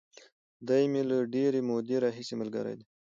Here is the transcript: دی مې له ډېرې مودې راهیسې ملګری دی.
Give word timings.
دی 0.67 0.83
مې 0.91 1.01
له 1.09 1.17
ډېرې 1.33 1.59
مودې 1.67 1.95
راهیسې 2.03 2.33
ملګری 2.41 2.73
دی. 2.79 2.85